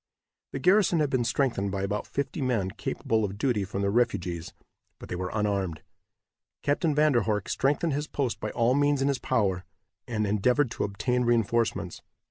The 0.51 0.57
garrison 0.57 0.99
had 0.99 1.11
been 1.11 1.23
strengthened 1.23 1.71
by 1.71 1.83
about 1.83 2.07
fifty 2.07 2.41
men 2.41 2.71
capable 2.71 3.23
of 3.23 3.37
duty 3.37 3.63
from 3.63 3.83
the 3.83 3.91
refugees, 3.91 4.51
but 4.97 5.09
they 5.09 5.15
were 5.15 5.29
unarmed. 5.31 5.83
Captain 6.63 6.95
Van 6.95 7.11
der 7.11 7.21
Horck 7.21 7.47
strengthened 7.47 7.93
his 7.93 8.07
post 8.07 8.39
by 8.39 8.49
all 8.49 8.73
means 8.73 9.03
in 9.03 9.09
his 9.09 9.19
power, 9.19 9.63
and 10.07 10.25
endeavored 10.25 10.71
to 10.71 10.85
obtained 10.85 11.27
reinforcements. 11.27 12.01